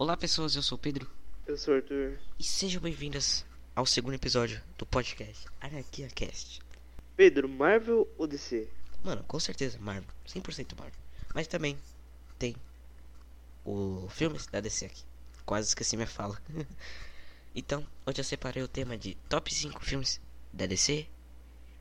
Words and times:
Olá 0.00 0.16
pessoas, 0.16 0.56
eu 0.56 0.62
sou 0.62 0.78
o 0.78 0.80
Pedro 0.80 1.06
Eu 1.46 1.58
sou 1.58 1.74
o 1.74 1.76
Arthur. 1.76 2.18
e 2.38 2.42
sejam 2.42 2.80
bem-vindas 2.80 3.44
ao 3.76 3.84
segundo 3.84 4.14
episódio 4.14 4.58
do 4.78 4.86
podcast 4.86 5.46
Anarquia 5.60 6.08
Cast. 6.08 6.62
Pedro, 7.14 7.46
Marvel 7.46 8.08
ou 8.16 8.26
DC? 8.26 8.66
Mano, 9.04 9.22
com 9.24 9.38
certeza, 9.38 9.78
Marvel, 9.78 10.08
100% 10.26 10.74
Marvel. 10.78 10.98
Mas 11.34 11.46
também 11.46 11.78
tem 12.38 12.56
o 13.62 14.08
filmes 14.08 14.46
da 14.46 14.58
DC 14.58 14.86
aqui. 14.86 15.04
Quase 15.44 15.68
esqueci 15.68 15.98
minha 15.98 16.08
fala. 16.08 16.40
então, 17.54 17.86
hoje 18.06 18.20
eu 18.20 18.24
separei 18.24 18.62
o 18.62 18.68
tema 18.68 18.96
de 18.96 19.18
top 19.28 19.54
5 19.54 19.84
filmes 19.84 20.18
da 20.50 20.64
DC 20.64 21.06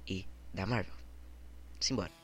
e 0.05 0.25
da 0.53 0.65
Marvel. 0.65 0.93
Simbora. 1.79 2.18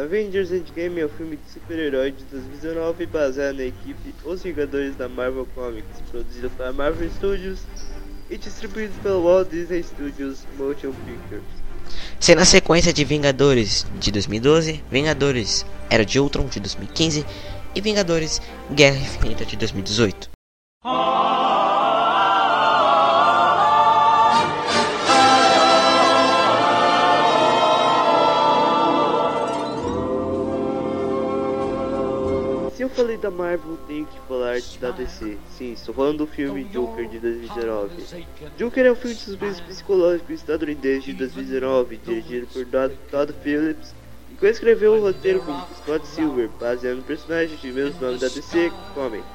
Avengers 0.00 0.50
Endgame 0.50 1.00
é 1.00 1.06
um 1.06 1.08
filme 1.10 1.36
de 1.36 1.52
super-herói 1.52 2.12
de 2.12 2.24
2019 2.24 3.06
baseado 3.06 3.56
na 3.56 3.64
equipe 3.64 4.14
Os 4.24 4.42
Vingadores 4.42 4.96
da 4.96 5.08
Marvel 5.08 5.46
Comics, 5.54 6.00
produzido 6.10 6.48
pela 6.50 6.72
Marvel 6.72 7.10
Studios 7.10 7.60
e 8.30 8.38
distribuído 8.38 8.94
pela 9.02 9.20
Walt 9.20 9.50
Disney 9.50 9.82
Studios 9.82 10.46
Motion 10.56 10.92
Pictures. 11.04 11.42
Sendo 12.18 12.40
a 12.40 12.46
sequência 12.46 12.92
de 12.92 13.04
Vingadores 13.04 13.86
de 13.98 14.10
2012, 14.10 14.82
Vingadores 14.90 15.66
Era 15.90 16.04
de 16.04 16.18
Ultron 16.18 16.46
de 16.46 16.60
2015 16.60 17.26
e 17.74 17.80
Vingadores 17.80 18.40
Guerra 18.70 18.96
Infinita 18.96 19.44
de 19.44 19.56
2018. 19.56 20.39
Se 32.80 32.84
eu 32.84 32.88
falei 32.88 33.18
da 33.18 33.30
Marvel, 33.30 33.76
tenho 33.86 34.06
que 34.06 34.18
falar 34.26 34.58
da 34.80 34.90
DC. 34.90 35.36
Sim, 35.50 35.72
estou 35.72 35.94
falando 35.94 36.16
do 36.16 36.26
filme 36.26 36.64
Joker 36.64 37.06
de 37.10 37.18
2019. 37.18 37.90
Joker 38.56 38.86
é 38.86 38.92
um 38.92 38.94
filme 38.94 39.16
de 39.16 39.20
suspense 39.20 39.60
psicológico 39.60 40.32
estadunidense 40.32 41.12
de 41.12 41.18
2019, 41.18 41.98
dirigido 41.98 42.46
por 42.46 42.64
Todd, 42.64 42.94
Todd 43.10 43.34
Phillips, 43.42 43.94
e 44.32 44.34
coescreveu 44.36 44.94
o 44.94 45.00
roteiro 45.02 45.40
com 45.40 45.52
Scott 45.74 46.06
Silver, 46.06 46.48
baseado 46.58 46.96
no 46.96 47.02
personagem 47.02 47.54
de 47.54 47.70
mesmo 47.70 48.00
nome 48.00 48.16
da 48.16 48.28
DC 48.28 48.72
Comics. 48.94 49.28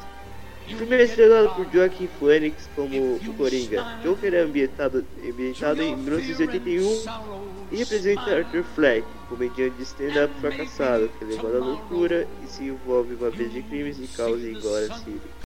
O 0.68 0.78
filme 0.78 0.96
é 0.96 1.04
estrelado 1.04 1.50
por 1.50 1.72
Joaquin 1.72 2.10
Phoenix 2.20 2.68
como 2.76 2.98
o 2.98 3.34
Coringa. 3.38 4.00
Joker 4.02 4.34
é 4.34 4.42
ambientado, 4.42 5.06
ambientado 5.24 5.84
em 5.84 5.96
1981 5.96 7.55
e 7.72 7.78
representa 7.78 8.38
Arthur 8.38 8.64
Fleck, 8.64 9.08
comediante 9.28 9.76
de 9.78 9.84
stand-up 9.84 10.34
fracassado 10.40 11.10
que 11.18 11.26
levou 11.26 11.56
à 11.56 11.60
loucura 11.60 12.28
e 12.44 12.48
se 12.48 12.64
envolve 12.64 13.16
uma 13.16 13.30
vez 13.30 13.52
de 13.52 13.62
crimes 13.64 13.98
e 14.00 14.08
causa 14.16 14.48
em 14.48 14.54
Gotham 14.54 14.98
City. 14.98 15.46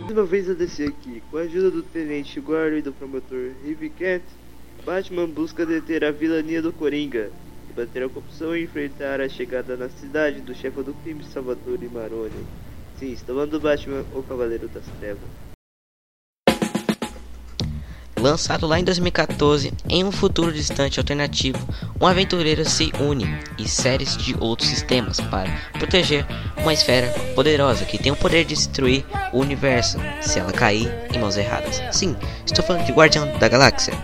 Mais 0.00 0.12
uma 0.12 0.24
vez 0.24 0.50
a 0.50 0.54
DC 0.54 0.84
aqui, 0.84 1.22
com 1.30 1.36
a 1.36 1.42
ajuda 1.42 1.70
do 1.70 1.82
Tenente 1.82 2.40
Guarda 2.40 2.78
e 2.78 2.82
do 2.82 2.92
promotor 2.92 3.52
Heavy 3.64 3.92
Batman 4.84 5.26
busca 5.26 5.64
deter 5.64 6.04
a 6.04 6.10
vilania 6.10 6.60
do 6.60 6.72
Coringa, 6.72 7.30
combater 7.68 8.02
a 8.02 8.08
corrupção 8.08 8.56
e 8.56 8.64
enfrentar 8.64 9.20
a 9.20 9.28
chegada 9.28 9.76
na 9.76 9.88
cidade 9.88 10.40
do 10.40 10.54
chefe 10.54 10.82
do 10.82 10.94
crime 11.02 11.22
Salvatore 11.24 11.88
Maroni. 11.88 12.44
Sim, 12.98 13.12
estou 13.12 13.34
falando 13.34 13.52
do 13.52 13.60
Batman, 13.60 14.04
o 14.14 14.22
Cavaleiro 14.22 14.68
das 14.68 14.84
Trevas. 14.98 15.49
Lançado 18.20 18.66
lá 18.66 18.78
em 18.78 18.84
2014, 18.84 19.72
em 19.88 20.04
um 20.04 20.12
futuro 20.12 20.52
distante 20.52 21.00
alternativo, 21.00 21.58
um 21.98 22.06
aventureiro 22.06 22.68
se 22.68 22.92
une 23.00 23.24
e 23.58 23.66
séries 23.66 24.14
de 24.14 24.36
outros 24.38 24.68
sistemas 24.68 25.18
para 25.18 25.50
proteger 25.72 26.26
uma 26.58 26.74
esfera 26.74 27.08
poderosa 27.34 27.86
que 27.86 27.96
tem 27.96 28.12
o 28.12 28.16
poder 28.16 28.44
de 28.44 28.54
destruir 28.54 29.06
o 29.32 29.38
universo 29.38 29.96
se 30.20 30.38
ela 30.38 30.52
cair 30.52 30.92
em 31.14 31.18
mãos 31.18 31.38
erradas. 31.38 31.80
Sim, 31.92 32.14
estou 32.44 32.62
falando 32.62 32.84
de 32.84 32.92
Guardião 32.92 33.26
da 33.38 33.48
Galáxia. 33.48 33.94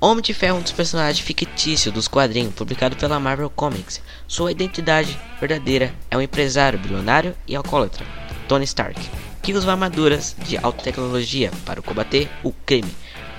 Homem 0.00 0.22
de 0.22 0.32
Ferro 0.32 0.56
é 0.56 0.60
um 0.60 0.62
dos 0.62 0.72
personagens 0.72 1.24
fictícios 1.24 1.94
dos 1.94 2.08
quadrinhos 2.08 2.54
publicado 2.54 2.96
pela 2.96 3.20
Marvel 3.20 3.50
Comics. 3.50 4.00
Sua 4.26 4.50
identidade 4.50 5.16
verdadeira 5.38 5.94
é 6.10 6.16
um 6.16 6.22
empresário 6.22 6.78
bilionário 6.78 7.36
e 7.46 7.54
alcoólatra, 7.54 8.04
Tony 8.52 8.66
Stark, 8.66 9.00
que 9.40 9.54
usa 9.54 9.70
armaduras 9.70 10.36
de 10.46 10.58
alta 10.58 10.82
tecnologia 10.82 11.50
para 11.64 11.80
combater 11.80 12.28
o 12.42 12.52
crime. 12.52 12.94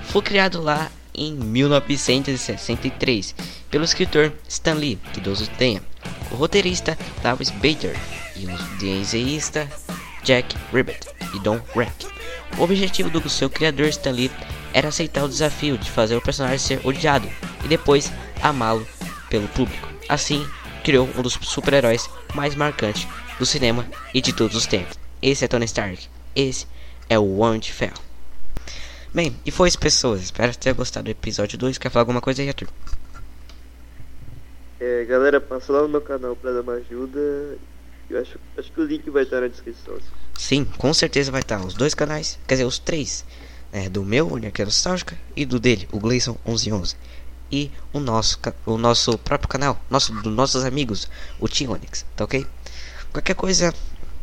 Foi 0.05 0.23
criado 0.23 0.59
lá 0.59 0.89
em 1.13 1.35
1963 1.35 3.35
pelo 3.69 3.83
escritor 3.83 4.33
Stan 4.49 4.73
Lee, 4.73 4.97
que 5.13 5.21
Deus 5.21 5.41
o 5.41 5.47
tenha, 5.51 5.83
o 6.31 6.35
roteirista 6.35 6.97
Travis 7.21 7.51
Bater 7.51 7.95
e 8.35 8.47
o 8.47 8.57
desenhista 8.79 9.69
Jack 10.23 10.57
Ribbett 10.73 11.07
e 11.35 11.39
Don 11.41 11.59
Rack. 11.75 12.07
O 12.57 12.63
objetivo 12.63 13.11
do 13.11 13.29
seu 13.29 13.51
criador 13.51 13.85
Stan 13.89 14.09
Lee 14.09 14.31
era 14.73 14.87
aceitar 14.87 15.23
o 15.23 15.29
desafio 15.29 15.77
de 15.77 15.91
fazer 15.91 16.15
o 16.15 16.23
personagem 16.23 16.57
ser 16.57 16.81
odiado 16.83 17.29
e 17.63 17.67
depois 17.67 18.11
amá-lo 18.41 18.87
pelo 19.29 19.47
público. 19.49 19.87
Assim, 20.09 20.43
criou 20.83 21.07
um 21.15 21.21
dos 21.21 21.37
super-heróis 21.39 22.09
mais 22.33 22.55
marcantes 22.55 23.07
do 23.37 23.45
cinema 23.45 23.85
e 24.11 24.19
de 24.19 24.33
todos 24.33 24.57
os 24.57 24.65
tempos. 24.65 25.02
Esse 25.23 25.45
é 25.45 25.47
Tony 25.47 25.63
Stark. 25.63 26.09
Esse 26.35 26.67
é 27.09 27.17
o 27.17 27.37
Homem 27.37 27.57
de 27.57 27.71
Ferro. 27.71 27.97
Bem, 29.13 29.33
e 29.45 29.51
foi 29.51 29.69
isso, 29.69 29.79
pessoas. 29.79 30.21
Espero 30.21 30.53
ter 30.53 30.73
gostado 30.73 31.05
do 31.05 31.11
episódio 31.11 31.57
2. 31.57 31.77
Quer 31.77 31.89
falar 31.89 32.01
alguma 32.01 32.19
coisa 32.19 32.41
aí, 32.41 32.49
Arthur? 32.49 32.67
É, 34.81 35.05
galera, 35.05 35.39
passa 35.39 35.71
lá 35.71 35.83
no 35.83 35.87
meu 35.87 36.01
canal 36.01 36.35
pra 36.35 36.51
dar 36.51 36.59
uma 36.59 36.73
ajuda. 36.73 37.57
Eu 38.09 38.19
acho, 38.19 38.37
acho 38.57 38.69
que 38.69 38.81
o 38.81 38.83
link 38.83 39.09
vai 39.09 39.23
estar 39.23 39.39
na 39.39 39.47
descrição. 39.47 39.97
Sim, 40.37 40.65
com 40.77 40.93
certeza 40.93 41.31
vai 41.31 41.39
estar 41.39 41.65
os 41.65 41.73
dois 41.73 41.93
canais, 41.93 42.37
quer 42.45 42.55
dizer, 42.55 42.65
os 42.65 42.77
três. 42.77 43.23
né, 43.71 43.87
do 43.87 44.03
meu, 44.03 44.27
o 44.27 44.37
Nerqueira 44.37 44.67
Nostálgica, 44.67 45.17
e 45.37 45.45
do 45.45 45.57
dele, 45.57 45.87
o 45.93 45.99
Gleison 45.99 46.37
1111. 46.45 46.97
E 47.49 47.71
o 47.93 47.99
nosso, 48.01 48.37
o 48.65 48.77
nosso 48.77 49.17
próprio 49.17 49.47
canal, 49.47 49.81
nosso, 49.89 50.11
dos 50.21 50.33
nossos 50.33 50.65
amigos, 50.65 51.07
o 51.39 51.47
Tionix, 51.47 52.05
tá 52.13 52.25
ok? 52.25 52.45
Qualquer 53.13 53.35
coisa, 53.35 53.73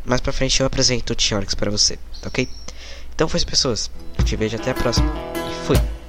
mais 0.05 0.21
pra 0.21 0.33
frente 0.33 0.59
eu 0.59 0.65
apresento 0.65 1.13
o 1.13 1.15
Tionix 1.15 1.53
pra 1.53 1.71
você, 1.71 1.97
tá 2.21 2.27
ok? 2.27 2.47
Então 3.13 3.27
foi 3.27 3.37
isso, 3.37 3.47
pessoas. 3.47 3.91
Eu 4.17 4.23
te 4.23 4.35
vejo 4.35 4.55
até 4.55 4.71
a 4.71 4.73
próxima. 4.75 5.11
E 5.35 5.65
fui. 5.65 6.00